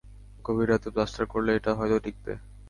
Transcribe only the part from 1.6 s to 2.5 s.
হয়তো টিকবে।